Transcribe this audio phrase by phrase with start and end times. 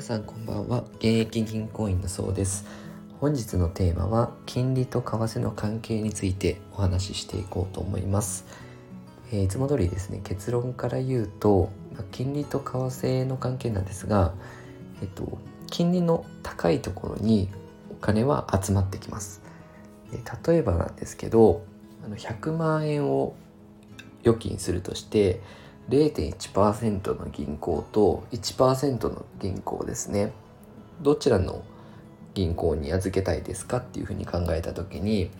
[0.00, 0.84] 皆さんこんばんは。
[0.94, 2.64] 現役銀行員のそうです。
[3.20, 8.46] 本日のテーマは金利と為替の関係についてお話ししていこうと思います、
[9.30, 11.68] えー、いつも通りですね結論から言うと
[12.12, 14.32] 金利と為替の関係なんですが
[15.02, 15.36] えっと
[15.70, 17.50] 金利の高いところに
[17.90, 19.42] お金は集まってきます。
[20.46, 21.62] 例えばなんですけど
[22.02, 23.34] あの100万円を
[24.22, 25.42] 預金するとして
[25.88, 30.32] 0.1%の銀行と1%の銀行ですね。
[31.00, 31.64] どちらの
[32.34, 35.30] 銀行に預けたいですかっていうふうに考えた時に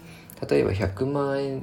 [0.49, 1.63] 例えば100万円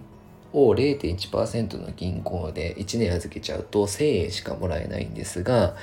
[0.54, 5.76] を0.1%の銀行で1年預けちゃうと1000円しかもらえないんですが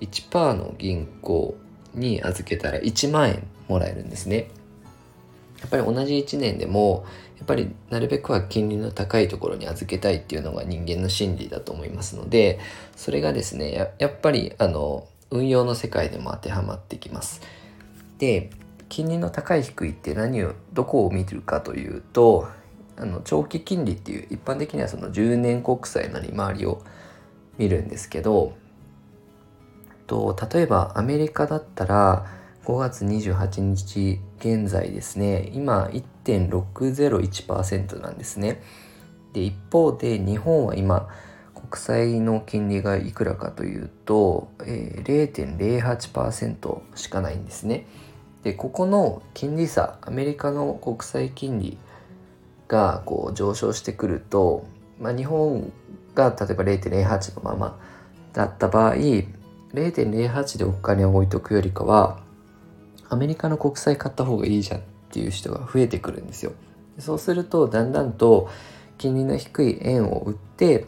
[0.00, 1.56] 1%の銀行
[1.94, 4.48] に預けたら1万円もらえるんですね。
[5.60, 7.04] やっぱり同じ1年でも
[7.38, 12.58] やっぱりなるべくは金利の高いところに預けたいっていうのが人間の心理だと思いますので
[12.96, 17.42] それがですねやっぱりあの運用の世界でも当てはまってきます。
[18.18, 18.50] で
[18.88, 22.48] 金利の高い低いって何をどこを見るかというと
[22.96, 26.82] あの長期金利っていう一般的にはその10年国債の利回りを
[27.58, 28.54] 見るんですけど
[30.06, 32.26] と例えばアメリカだったら
[32.68, 35.50] 5月28日現在ですね。
[35.54, 35.88] 今
[36.24, 38.62] 1.601%なんですね。
[39.32, 41.08] で一方で日本は今
[41.54, 47.86] 国債の金利がいくらかというと、えー、0.08%しかないんですね。
[48.42, 51.78] でここの金利差アメリカの国債金利
[52.68, 54.66] がこう上昇してくると、
[55.00, 55.72] まあ、日本
[56.14, 57.78] が例えば0.08のまま
[58.34, 62.27] だった場合0.08でお金を置いとくよりかは
[63.08, 66.52] アメリカの国債買った方がいいじゃんっていう人が増えてくるんですよ。
[66.98, 68.48] そうするとだんだんと
[68.98, 70.86] 金利の低い円を売って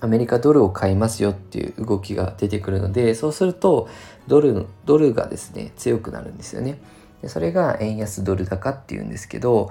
[0.00, 3.88] アメリカドルを買いますよっていう動きが出てくるのでそうすると
[4.26, 6.78] ドルドルがですね強くなるんですよね。
[7.22, 9.70] でそれが円安ドル高っていうんですけど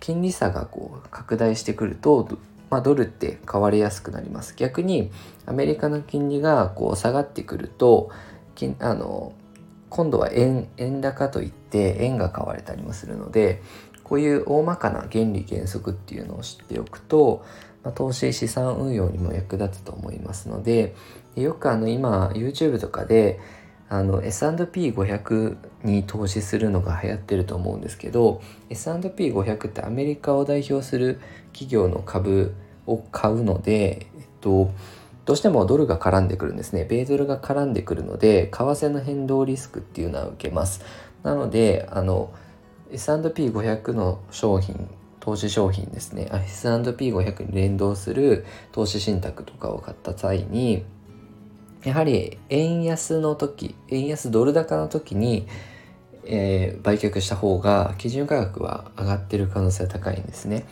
[0.00, 2.28] 金利差がこう拡大してくると、
[2.70, 4.54] まあ、ドルって買われやすくなります。
[4.56, 5.10] 逆に
[5.46, 8.10] アメリカの金利がこう下がってくると
[8.54, 9.32] 金あの
[9.90, 13.62] 今度は円円高といって円が買われたりもするので
[14.04, 17.44] こういう大まかな原理原則っていうのを知っておくと、
[17.82, 20.94] まあ、投資資産運用にも役立つと思いますので
[21.36, 23.38] よくあの今 YouTube とかで
[23.90, 31.20] あの S&P500 に投資するのが流行ってると思うんですけど S&P500 ってアメリカを代表する
[31.52, 32.54] 企業の株
[32.86, 34.70] を買うので、えっと、
[35.28, 36.86] どうしてもドルが絡んでくるんですね。
[36.88, 40.80] 米ドルが絡んでくるので、為替の変動リスクっていうのは受けます。
[41.22, 42.32] なので、あの、
[42.90, 44.88] S&P500 の商品、
[45.20, 50.86] 投資商品ですね、S&P500 に連動する投資信託とかを買った際に、
[51.84, 55.46] やはり円安の時、円安ドル高の時に、
[56.24, 60.64] えー、売却した方が基準価格は上がってる可能性が高いんですね。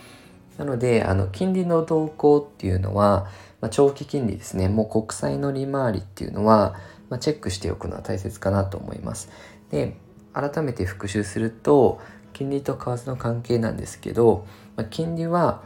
[0.56, 3.26] なので、あの、金利の動向っていうのは、
[3.66, 6.76] まあ、長期金利ですね、もう国債の利回りっていうのは、
[7.10, 9.28] まあ、チェックしておくのは大切かなと思います。
[9.72, 9.96] で、
[10.32, 12.00] 改めて復習すると、
[12.32, 15.64] 金利と為替の関係なんですけど、まあ、金利は、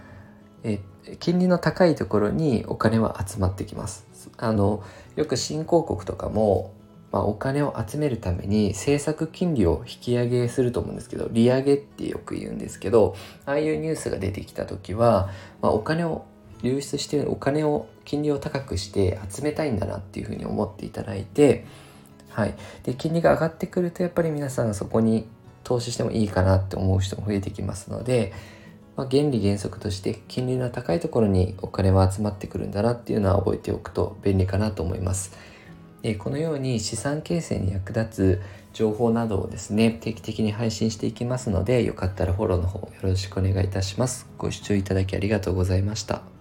[0.62, 0.80] え
[1.18, 4.06] 金利の高いところにお金は集まってきます。
[4.38, 4.82] あの
[5.16, 6.72] よく新興国とかも
[7.12, 13.16] まあ、お金を集めるために政策金利を引き上げすると思うんですけど利上げってよく言うんですけど
[13.46, 15.28] ああいうニュースが出てきた時は、
[15.60, 16.24] まあ、お金を
[16.62, 21.64] 流出してるお金を金利を高くして集めたいんだなっていうふうに思っていただいて、
[22.30, 22.54] はい、
[22.84, 25.26] で金利が上がってくるとやっぱり皆さんそこに
[25.64, 28.32] 投資してもいいかなって思う人も増えてきますので、
[28.96, 35.36] まあ、原理原則として金利の高いところにお金は集まってくるんだなっていうのは覚えておくと便利かなと思います。
[36.02, 38.42] でこのように資産形成に役立つ
[38.72, 44.26] 情報などをですね定期的に配信していきますのでよかったらフォローの方よろしくお願いいたします。
[44.38, 46.39] ご視聴いただきありがとうございました。